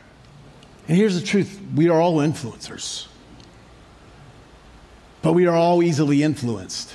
[0.88, 3.06] And here's the truth we are all influencers,
[5.22, 6.94] but we are all easily influenced.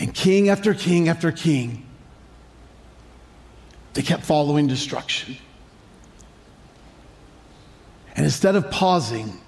[0.00, 1.86] And king after king after king,
[3.94, 5.36] they kept following destruction.
[8.16, 9.41] And instead of pausing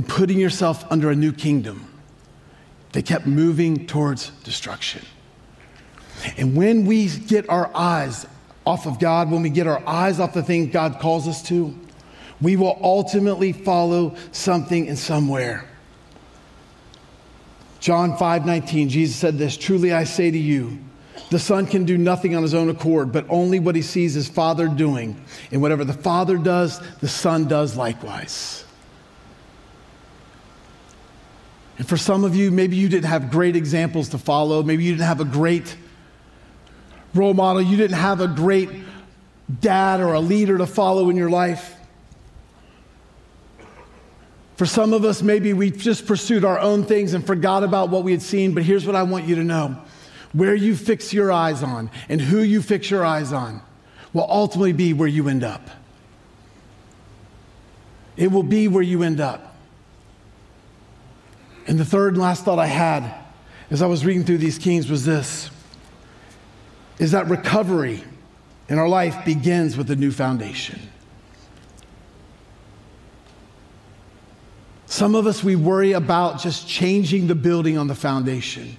[0.00, 1.86] and putting yourself under a new kingdom,
[2.92, 5.04] they kept moving towards destruction.
[6.38, 8.26] And when we get our eyes
[8.64, 11.78] off of God, when we get our eyes off the thing God calls us to,
[12.40, 15.68] we will ultimately follow something and somewhere.
[17.80, 20.78] John 5 19, Jesus said this Truly I say to you,
[21.28, 24.30] the Son can do nothing on his own accord, but only what he sees his
[24.30, 25.22] Father doing.
[25.52, 28.64] And whatever the Father does, the Son does likewise.
[31.80, 34.62] And for some of you, maybe you didn't have great examples to follow.
[34.62, 35.74] Maybe you didn't have a great
[37.14, 37.62] role model.
[37.62, 38.68] You didn't have a great
[39.62, 41.74] dad or a leader to follow in your life.
[44.56, 48.04] For some of us, maybe we just pursued our own things and forgot about what
[48.04, 48.52] we had seen.
[48.52, 49.78] But here's what I want you to know
[50.34, 53.62] where you fix your eyes on and who you fix your eyes on
[54.12, 55.70] will ultimately be where you end up.
[58.18, 59.49] It will be where you end up.
[61.66, 63.14] And the third and last thought I had
[63.70, 65.50] as I was reading through these kings was this
[66.98, 68.04] is that recovery
[68.68, 70.78] in our life begins with a new foundation.
[74.84, 78.76] Some of us, we worry about just changing the building on the foundation.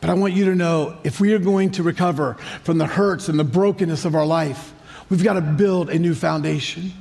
[0.00, 3.28] But I want you to know if we are going to recover from the hurts
[3.28, 4.72] and the brokenness of our life,
[5.10, 6.92] we've got to build a new foundation.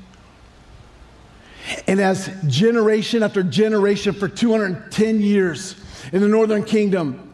[1.87, 5.75] And as generation after generation for 210 years
[6.11, 7.31] in the northern kingdom,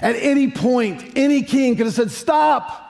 [0.00, 2.80] at any point, any king could have said, Stop.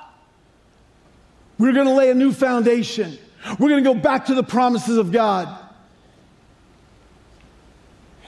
[1.59, 3.17] We're going to lay a new foundation.
[3.59, 5.49] We're going to go back to the promises of God.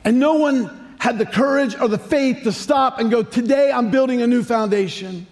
[0.04, 3.90] And no one had the courage or the faith to stop and go, Today I'm
[3.90, 5.26] building a new foundation.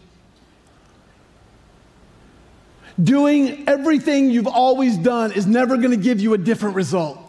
[3.03, 7.24] Doing everything you've always done is never going to give you a different result.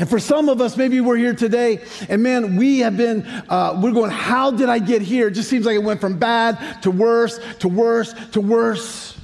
[0.00, 3.78] And for some of us, maybe we're here today, and man, we have been, uh,
[3.82, 5.28] we're going, how did I get here?
[5.28, 9.14] It just seems like it went from bad to worse, to worse, to worse.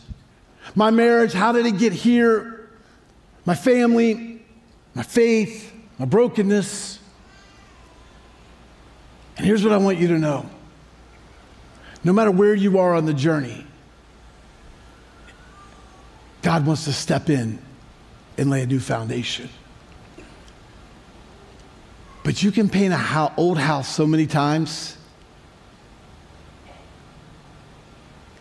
[0.74, 2.68] My marriage, how did it get here?
[3.46, 4.44] My family,
[4.94, 6.98] my faith, my brokenness.
[9.38, 10.44] And here's what I want you to know
[12.04, 13.66] no matter where you are on the journey,
[16.42, 17.60] God wants to step in
[18.36, 19.48] and lay a new foundation.
[22.26, 24.96] But you can paint a old house so many times,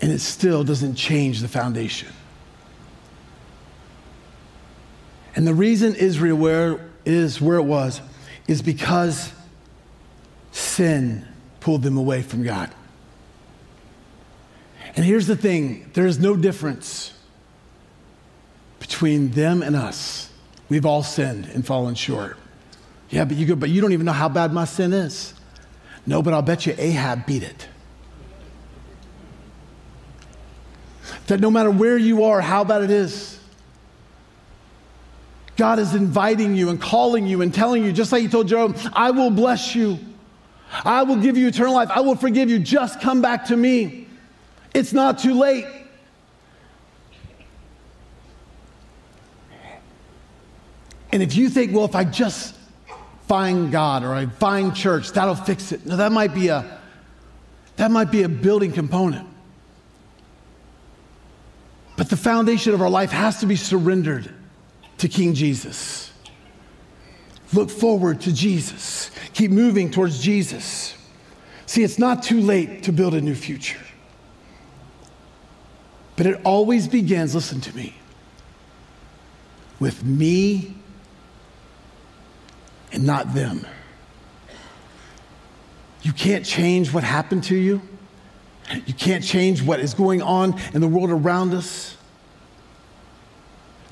[0.01, 2.09] and it still doesn't change the foundation.
[5.35, 8.01] And the reason Israel where is where it was
[8.47, 9.31] is because
[10.51, 11.23] sin
[11.59, 12.73] pulled them away from God.
[14.95, 17.13] And here's the thing there is no difference
[18.79, 20.31] between them and us.
[20.69, 22.39] We've all sinned and fallen short.
[23.09, 25.33] Yeah, but you go, but you don't even know how bad my sin is.
[26.05, 27.67] No, but I'll bet you Ahab beat it.
[31.27, 33.39] That no matter where you are, how bad it is,
[35.57, 38.77] God is inviting you and calling you and telling you, just like He told Job,
[38.93, 39.99] I will bless you.
[40.83, 41.89] I will give you eternal life.
[41.91, 42.59] I will forgive you.
[42.59, 44.07] Just come back to me.
[44.73, 45.65] It's not too late.
[51.13, 52.54] And if you think, well, if I just
[53.27, 55.85] find God or I find church, that'll fix it.
[55.85, 56.79] No, that might be a
[57.77, 59.27] that might be a building component.
[61.97, 64.33] But the foundation of our life has to be surrendered
[64.99, 66.11] to King Jesus.
[67.53, 69.11] Look forward to Jesus.
[69.33, 70.97] Keep moving towards Jesus.
[71.65, 73.79] See, it's not too late to build a new future.
[76.15, 77.95] But it always begins, listen to me,
[79.79, 80.75] with me
[82.95, 83.67] and not them.
[86.01, 87.81] You can't change what happened to you.
[88.85, 91.97] You can't change what is going on in the world around us.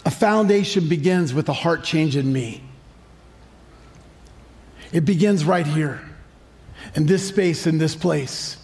[0.05, 2.63] A foundation begins with a heart change in me.
[4.91, 6.01] It begins right here,
[6.95, 8.57] in this space, in this place.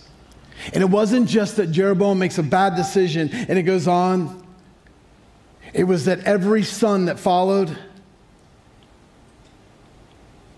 [0.73, 4.45] And it wasn't just that Jeroboam makes a bad decision and it goes on,
[5.73, 7.75] it was that every son that followed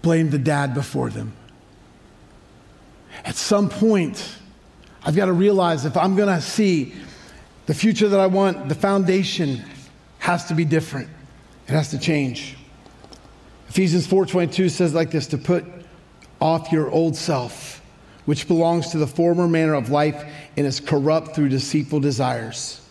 [0.01, 1.33] blamed the dad before them.
[3.23, 4.37] At some point,
[5.03, 6.93] I've got to realize if I'm going to see
[7.65, 9.63] the future that I want, the foundation
[10.19, 11.09] has to be different.
[11.67, 12.57] It has to change.
[13.69, 15.65] Ephesians 4:22 says like this to put
[16.41, 17.81] off your old self,
[18.25, 20.25] which belongs to the former manner of life
[20.57, 22.81] and is corrupt through deceitful desires,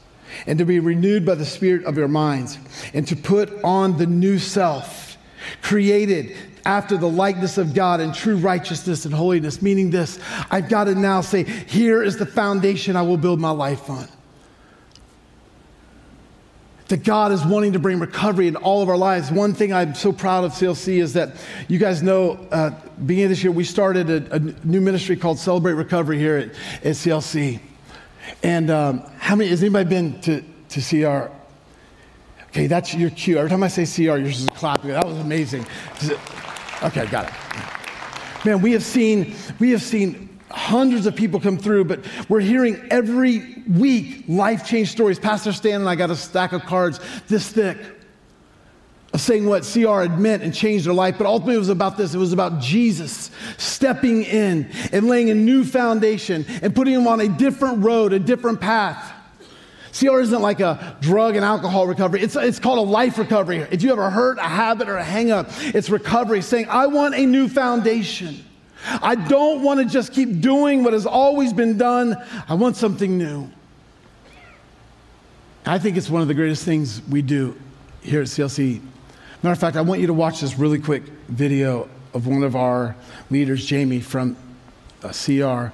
[0.47, 2.59] and to be renewed by the spirit of your minds,
[2.95, 5.19] and to put on the new self,
[5.63, 6.35] created
[6.71, 9.61] after the likeness of God and true righteousness and holiness.
[9.61, 10.21] Meaning this,
[10.53, 14.07] I've got to now say, here is the foundation I will build my life on.
[16.87, 19.33] That God is wanting to bring recovery in all of our lives.
[19.33, 22.71] One thing I'm so proud of CLC is that you guys know, uh,
[23.05, 26.51] beginning of this year, we started a, a, new ministry called Celebrate Recovery here at,
[26.85, 27.59] at CLC.
[28.45, 31.33] And um, how many, has anybody been to, to CR?
[32.51, 33.39] Okay, that's your cue.
[33.39, 34.91] Every time I say CR, you're just clapping.
[34.91, 35.67] That was amazing.
[36.83, 37.35] Okay, got it.
[38.45, 42.81] Man, we have seen, we have seen hundreds of people come through, but we're hearing
[42.91, 45.19] every week life change stories.
[45.19, 47.79] Pastor Stan and I got a stack of cards this thick
[49.13, 51.97] of saying what CR had meant and changed their life, but ultimately it was about
[51.97, 52.15] this.
[52.15, 57.21] It was about Jesus stepping in and laying a new foundation and putting them on
[57.21, 59.13] a different road, a different path.
[59.93, 62.23] CR isn't like a drug and alcohol recovery.
[62.23, 63.59] It's, it's called a life recovery.
[63.71, 67.15] If you ever hurt a habit or a hang up, it's recovery, saying, I want
[67.15, 68.45] a new foundation.
[68.85, 72.17] I don't want to just keep doing what has always been done.
[72.49, 73.51] I want something new.
[75.67, 77.59] I think it's one of the greatest things we do
[78.01, 78.81] here at CLC.
[79.43, 82.57] Matter of fact, I want you to watch this really quick video of one of
[82.57, 82.97] our
[83.31, 84.37] leaders, Jamie from
[85.03, 85.73] uh, CR.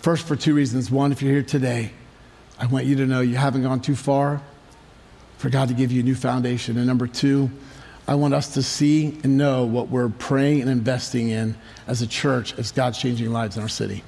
[0.00, 0.90] First, for two reasons.
[0.90, 1.92] One, if you're here today,
[2.58, 4.40] I want you to know you haven't gone too far
[5.38, 6.76] for God to give you a new foundation.
[6.78, 7.50] And number two,
[8.08, 12.06] I want us to see and know what we're praying and investing in as a
[12.06, 14.02] church as God's changing lives in our city.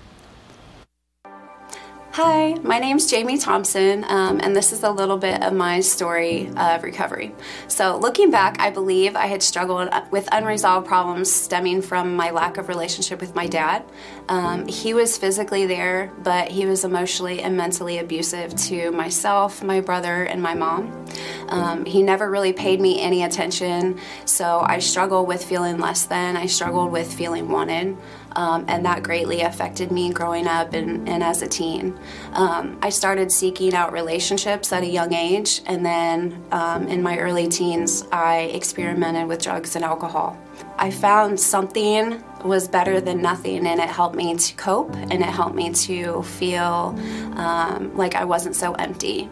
[2.20, 5.78] Hi, my name is Jamie Thompson, um, and this is a little bit of my
[5.78, 7.32] story of recovery.
[7.68, 12.56] So, looking back, I believe I had struggled with unresolved problems stemming from my lack
[12.56, 13.84] of relationship with my dad.
[14.28, 19.80] Um, he was physically there, but he was emotionally and mentally abusive to myself, my
[19.80, 21.06] brother, and my mom.
[21.50, 26.36] Um, he never really paid me any attention, so I struggled with feeling less than,
[26.36, 27.96] I struggled with feeling wanted
[28.32, 31.98] um, and that greatly affected me growing up and, and as a teen.
[32.32, 37.18] Um, I started seeking out relationships at a young age, and then um, in my
[37.18, 40.38] early teens, I experimented with drugs and alcohol.
[40.76, 45.22] I found something was better than nothing, and it helped me to cope, and it
[45.22, 46.94] helped me to feel
[47.36, 49.28] um, like I wasn't so empty.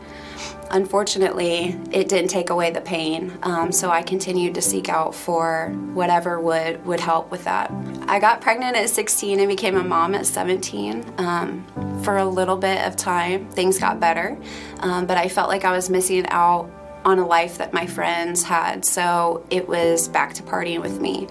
[0.70, 5.68] Unfortunately, it didn't take away the pain, um, so I continued to seek out for
[5.94, 7.70] whatever would, would help with that.
[8.08, 11.14] I got pregnant at 16 and became a mom at 17.
[11.18, 11.64] Um,
[12.02, 14.36] for a little bit of time, things got better,
[14.80, 16.70] um, but I felt like I was missing out
[17.04, 21.28] on a life that my friends had, so it was back to partying with me.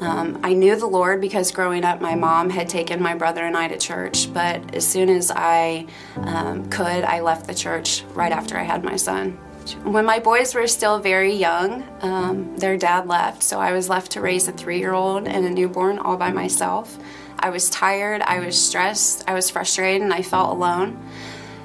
[0.00, 3.56] Um, I knew the Lord because growing up, my mom had taken my brother and
[3.56, 5.86] I to church, but as soon as I
[6.16, 9.38] um, could, I left the church right after I had my son.
[9.82, 14.12] When my boys were still very young, um, their dad left, so I was left
[14.12, 16.96] to raise a three year old and a newborn all by myself.
[17.38, 21.08] I was tired, I was stressed, I was frustrated, and I felt alone.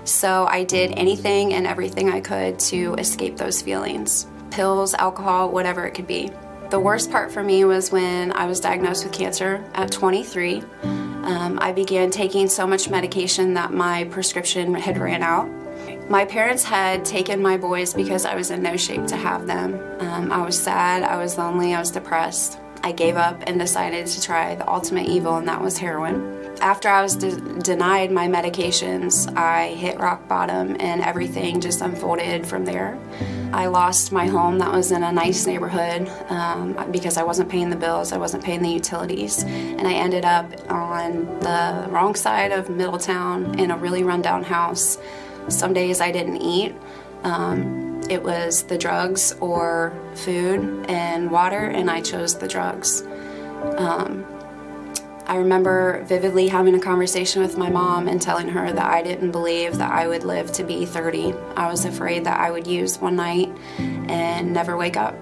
[0.04, 5.86] So I did anything and everything I could to escape those feelings pills, alcohol, whatever
[5.86, 6.30] it could be.
[6.72, 10.64] The worst part for me was when I was diagnosed with cancer at 23.
[10.84, 15.50] Um, I began taking so much medication that my prescription had ran out.
[16.10, 19.82] My parents had taken my boys because I was in no shape to have them.
[20.00, 22.58] Um, I was sad, I was lonely, I was depressed.
[22.84, 26.88] I gave up and decided to try the ultimate evil, and that was heroin after
[26.88, 32.66] I was de- denied my medications, I hit rock bottom and everything just unfolded from
[32.66, 32.98] there.
[33.52, 37.70] I lost my home that was in a nice neighborhood um, because I wasn't paying
[37.70, 42.52] the bills, I wasn't paying the utilities, and I ended up on the wrong side
[42.52, 44.98] of Middletown in a really rundown house.
[45.50, 46.76] Some days I didn't eat.
[47.24, 53.04] Um, it was the drugs or food and water, and I chose the drugs.
[53.78, 54.26] Um,
[55.28, 59.32] I remember vividly having a conversation with my mom and telling her that I didn't
[59.32, 61.34] believe that I would live to be 30.
[61.56, 65.16] I was afraid that I would use one night and never wake up.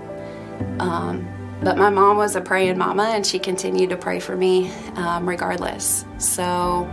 [0.79, 1.27] Um,
[1.61, 5.27] but my mom was a praying mama and she continued to pray for me um,
[5.27, 6.05] regardless.
[6.17, 6.89] So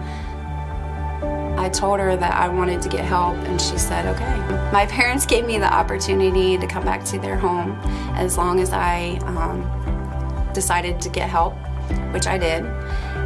[1.66, 4.70] I told her that I wanted to get help and she said, okay.
[4.72, 7.72] My parents gave me the opportunity to come back to their home
[8.14, 11.54] as long as I um, decided to get help,
[12.12, 12.64] which I did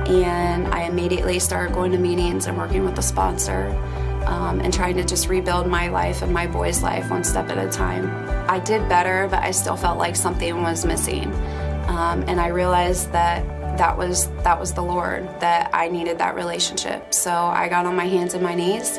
[0.08, 3.66] and I immediately started going to meetings and working with a sponsor
[4.24, 7.58] um, and trying to just rebuild my life and my boy's life one step at
[7.58, 8.08] a time.
[8.48, 11.30] I did better, but I still felt like something was missing,
[11.88, 13.44] um, and I realized that
[13.80, 17.14] that was that was the Lord that I needed that relationship.
[17.14, 18.98] So I got on my hands and my knees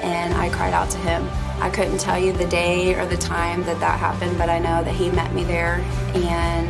[0.00, 1.28] and I cried out to him.
[1.60, 4.82] I couldn't tell you the day or the time that that happened, but I know
[4.82, 5.84] that he met me there.
[6.14, 6.66] And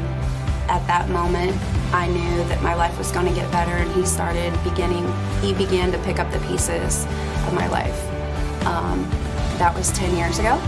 [0.68, 1.56] at that moment,
[1.94, 5.06] I knew that my life was going to get better, and he started beginning,
[5.40, 7.04] he began to pick up the pieces
[7.46, 7.96] of my life.
[8.66, 9.08] Um,
[9.58, 10.60] that was 10 years ago.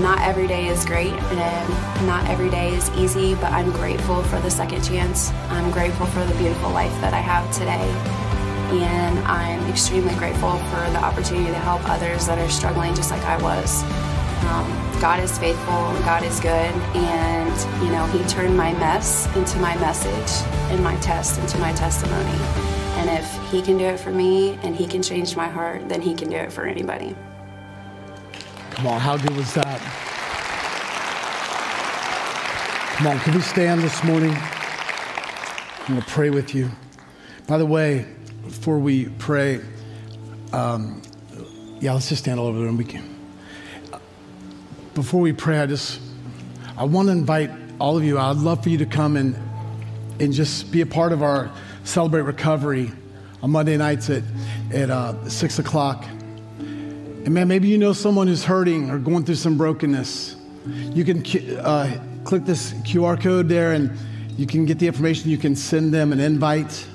[0.00, 4.38] Not every day is great and not every day is easy, but I'm grateful for
[4.40, 5.32] the second chance.
[5.50, 7.90] I'm grateful for the beautiful life that I have today.
[8.80, 13.22] And I'm extremely grateful for the opportunity to help others that are struggling just like
[13.24, 13.82] I was.
[14.44, 15.74] Um, God is faithful,
[16.04, 20.96] God is good, and you know, He turned my mess into my message and my
[21.00, 22.38] test into my testimony.
[22.98, 26.00] And if He can do it for me and He can change my heart, then
[26.00, 27.16] He can do it for anybody.
[28.78, 29.80] Come on, how good was that?
[32.94, 34.30] Come on, can we stand this morning?
[34.30, 36.70] I'm going to pray with you.
[37.48, 38.06] By the way,
[38.44, 39.60] before we pray,
[40.52, 41.02] um,
[41.80, 43.18] yeah, let's just stand all over there and we can.
[44.94, 46.00] Before we pray, I just
[46.76, 47.50] I want to invite
[47.80, 48.16] all of you.
[48.16, 49.34] I'd love for you to come and
[50.20, 51.50] and just be a part of our
[51.82, 52.92] celebrate recovery
[53.42, 54.22] on Monday nights at
[54.72, 56.04] at uh, six o'clock.
[57.28, 60.34] And man, maybe you know someone who's hurting or going through some brokenness.
[60.94, 61.22] You can
[61.58, 63.94] uh, click this QR code there and
[64.38, 65.28] you can get the information.
[65.28, 66.86] You can send them an invite.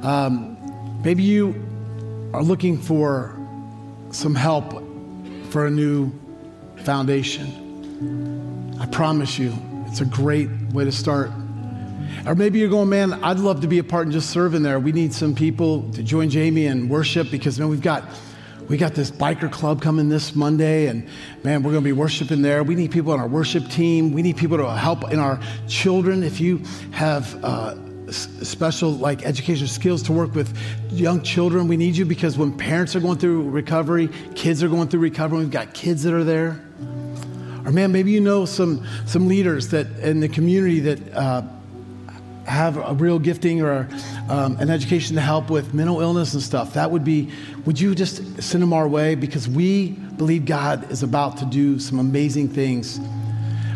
[0.00, 0.56] Um,
[1.04, 1.62] maybe you
[2.32, 3.38] are looking for
[4.12, 4.82] some help
[5.50, 6.10] for a new
[6.76, 8.72] foundation.
[8.80, 9.52] I promise you,
[9.88, 11.30] it's a great way to start.
[12.24, 14.62] Or maybe you're going, man, I'd love to be a part and just serve in
[14.62, 14.80] there.
[14.80, 18.04] We need some people to join Jamie and worship because, man, we've got
[18.68, 21.08] we got this biker club coming this Monday, and
[21.44, 22.64] man, we're going to be worshiping there.
[22.64, 24.12] We need people on our worship team.
[24.12, 26.22] We need people to help in our children.
[26.22, 26.58] If you
[26.90, 27.76] have uh,
[28.10, 30.56] special like education skills to work with
[30.90, 34.88] young children, we need you because when parents are going through recovery, kids are going
[34.88, 35.38] through recovery.
[35.38, 36.60] We've got kids that are there.
[37.64, 41.14] Or man, maybe you know some some leaders that in the community that.
[41.14, 41.42] Uh,
[42.46, 43.88] have a real gifting or
[44.28, 47.30] um, an education to help with mental illness and stuff, that would be,
[47.64, 49.14] would you just send them our way?
[49.14, 53.00] Because we believe God is about to do some amazing things.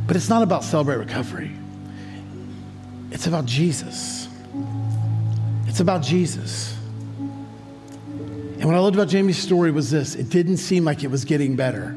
[0.07, 1.53] But it's not about celebrate recovery,
[3.11, 4.29] it's about Jesus.
[5.67, 6.77] It's about Jesus.
[7.99, 11.25] And what I loved about Jamie's story was this it didn't seem like it was
[11.25, 11.91] getting better.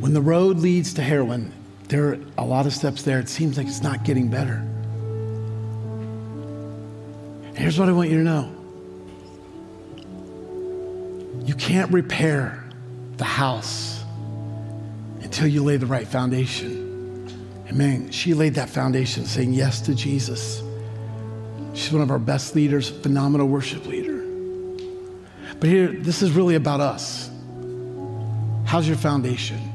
[0.00, 1.52] When the road leads to heroin,
[1.88, 3.18] there are a lot of steps there.
[3.18, 4.66] It seems like it's not getting better.
[7.54, 8.50] Here's what I want you to know
[11.44, 12.64] you can't repair
[13.18, 14.02] the house
[15.20, 17.28] until you lay the right foundation.
[17.66, 20.62] And man, she laid that foundation saying yes to Jesus.
[21.74, 24.22] She's one of our best leaders, phenomenal worship leader.
[25.60, 27.30] But here, this is really about us.
[28.64, 29.73] How's your foundation?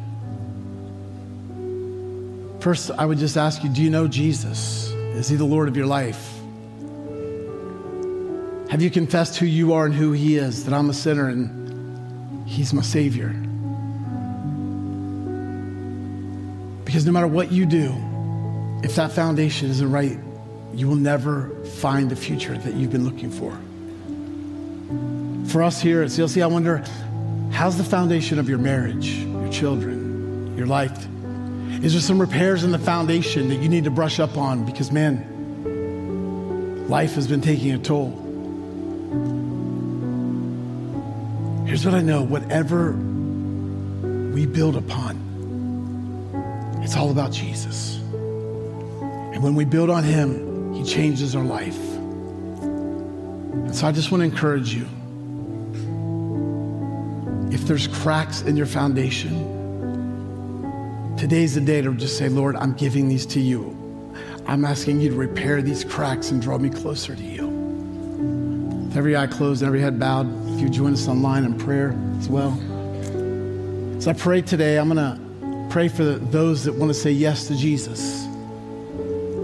[2.59, 4.91] First, I would just ask you do you know Jesus?
[4.91, 6.33] Is he the Lord of your life?
[8.69, 12.47] Have you confessed who you are and who he is, that I'm a sinner and
[12.47, 13.29] he's my Savior?
[16.85, 17.93] Because no matter what you do,
[18.83, 20.19] if that foundation isn't right,
[20.73, 23.57] you will never find the future that you've been looking for.
[25.51, 26.83] For us here at CLC, I wonder
[27.51, 31.08] how's the foundation of your marriage, your children, your life?
[31.81, 34.65] Is there some repairs in the foundation that you need to brush up on?
[34.65, 35.25] Because, man,
[36.89, 38.09] life has been taking a toll.
[41.65, 45.17] Here's what I know whatever we build upon,
[46.83, 47.97] it's all about Jesus.
[47.99, 51.79] And when we build on Him, He changes our life.
[52.59, 54.85] And so I just want to encourage you
[57.53, 59.58] if there's cracks in your foundation,
[61.19, 63.75] Today's the day to just say, Lord, I'm giving these to you.
[64.47, 67.45] I'm asking you to repair these cracks and draw me closer to you.
[67.45, 72.29] With every eye closed every head bowed, if you join us online in prayer as
[72.29, 72.55] well.
[73.99, 77.49] So I pray today, I'm going to pray for those that want to say yes
[77.49, 78.23] to Jesus.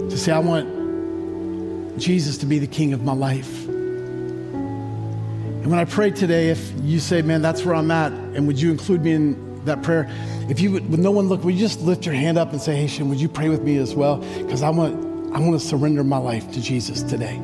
[0.08, 3.68] To say, I want Jesus to be the king of my life.
[3.68, 8.58] And when I pray today, if you say, man, that's where I'm at, and would
[8.58, 10.10] you include me in that prayer?
[10.48, 12.76] If you would, no one look, would you just lift your hand up and say,
[12.76, 14.18] hey, Shem, would you pray with me as well?
[14.18, 14.94] Because I want,
[15.34, 17.36] I want to surrender my life to Jesus today.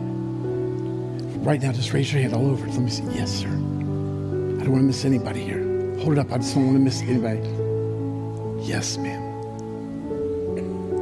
[1.43, 2.65] Right now, just raise your hand all over.
[2.65, 3.03] Let me see.
[3.13, 3.49] Yes, sir.
[3.49, 5.97] I don't want to miss anybody here.
[5.99, 6.31] Hold it up.
[6.31, 7.41] I just don't want to miss anybody.
[8.65, 9.21] Yes, ma'am.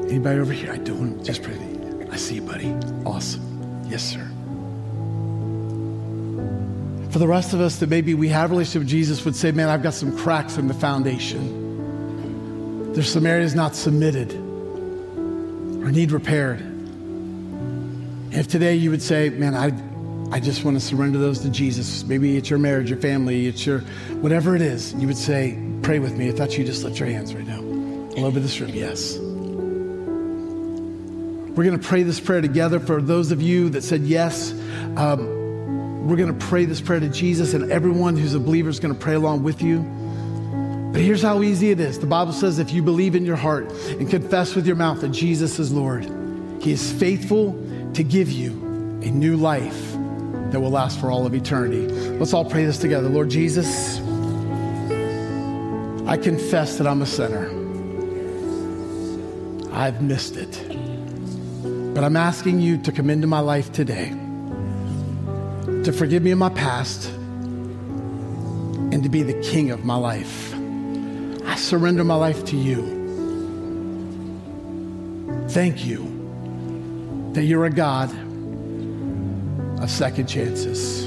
[0.08, 0.72] Anybody over here?
[0.72, 1.58] I don't want to just pray.
[2.10, 2.72] I see you, buddy.
[3.04, 3.86] Awesome.
[3.88, 4.26] Yes, sir.
[7.10, 9.52] For the rest of us that maybe we have a relationship with Jesus would say,
[9.52, 11.59] man, I've got some cracks in the foundation.
[12.92, 16.60] There's some areas not submitted or need repaired.
[18.32, 19.72] If today you would say, man, I,
[20.34, 22.04] I just want to surrender those to Jesus.
[22.04, 23.80] Maybe it's your marriage, your family, it's your
[24.20, 24.92] whatever it is.
[24.94, 26.28] You would say, pray with me.
[26.28, 27.60] If that's you, just lift your hands right now.
[28.18, 29.16] All over this room, yes.
[31.56, 34.52] We're going to pray this prayer together for those of you that said yes.
[34.96, 38.80] Um, we're going to pray this prayer to Jesus, and everyone who's a believer is
[38.80, 39.78] going to pray along with you.
[40.92, 43.70] But here's how easy it is the Bible says if you believe in your heart
[43.70, 46.04] and confess with your mouth that Jesus is Lord,
[46.60, 47.52] He is faithful
[47.94, 48.50] to give you
[49.02, 49.92] a new life
[50.50, 51.86] that will last for all of eternity.
[51.86, 53.08] Let's all pray this together.
[53.08, 54.00] Lord Jesus,
[56.08, 57.46] I confess that I'm a sinner.
[59.72, 60.66] I've missed it.
[61.94, 64.08] But I'm asking you to come into my life today,
[65.84, 67.08] to forgive me of my past,
[68.92, 70.49] and to be the king of my life.
[71.60, 72.98] Surrender my life to you.
[75.50, 78.10] Thank you that you're a God
[79.80, 81.04] of second chances.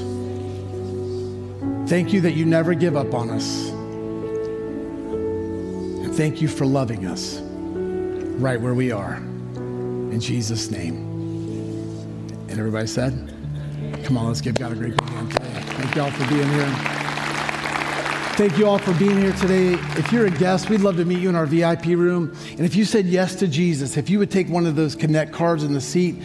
[1.88, 3.68] Thank you that you never give up on us.
[6.04, 7.40] And thank you for loving us
[8.38, 9.16] right where we are.
[9.16, 10.96] In Jesus' name.
[12.48, 13.12] And everybody said,
[14.04, 15.60] Come on, let's give God a great hand today.
[15.60, 16.93] Thank y'all for being here.
[18.36, 19.74] Thank you all for being here today.
[19.96, 22.36] If you're a guest, we'd love to meet you in our VIP room.
[22.50, 25.32] And if you said yes to Jesus, if you would take one of those Connect
[25.32, 26.16] cards in the seat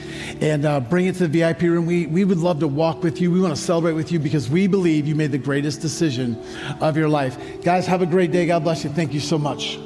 [0.41, 3.21] and uh, bring it to the VIP room, we, we would love to walk with
[3.21, 3.31] you.
[3.31, 6.43] We want to celebrate with you because we believe you made the greatest decision
[6.81, 7.37] of your life.
[7.61, 8.47] Guys, have a great day.
[8.47, 8.89] God bless you.
[8.89, 9.77] Thank you so much.